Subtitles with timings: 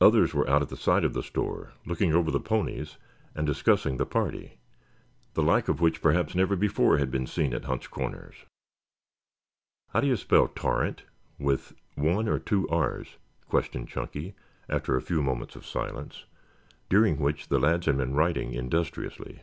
[0.00, 2.96] Others were out at the side of the store, looking over the ponies
[3.34, 4.56] and discussing the party,
[5.34, 8.44] the like of which perhaps never before had been seen at Hunt's Corners.
[9.88, 11.02] "How do you spell torrent,
[11.40, 13.16] with one or two r's?"
[13.48, 14.36] questioned Chunky
[14.68, 16.24] after a few moments of silence,
[16.88, 19.42] during which the lads had been writing industriously.